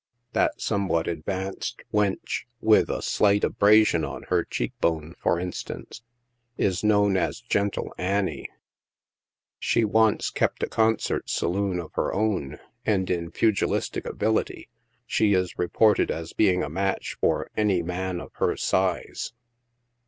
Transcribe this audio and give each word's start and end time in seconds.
That 0.33 0.59
somewhat 0.59 1.07
advanced 1.07 1.83
wench, 1.93 2.45
with 2.59 2.89
a 2.89 3.03
slight 3.03 3.43
abrasion 3.43 4.03
on 4.03 4.23
her 4.29 4.43
cheek 4.43 4.73
bone, 4.81 5.13
for 5.21 5.39
instance, 5.39 6.01
is 6.57 6.83
known 6.83 7.15
as" 7.17 7.39
Gentle 7.51 7.93
Annie." 7.99 8.49
She 9.59 9.85
once 9.85 10.31
kept 10.31 10.63
a 10.63 10.67
concert 10.67 11.29
saloon 11.29 11.79
of 11.79 11.93
her 11.93 12.11
own, 12.15 12.57
and, 12.83 13.11
in 13.11 13.29
pugil 13.29 13.69
istic 13.77 14.09
ability, 14.09 14.69
she 15.05 15.35
is 15.35 15.59
reported 15.59 16.09
as 16.09 16.33
being 16.33 16.63
a 16.63 16.67
match 16.69 17.15
for 17.21 17.51
any" 17.55 17.83
man 17.93 18.19
of 18.19 18.31
her 18.37 18.57
size." 18.57 19.33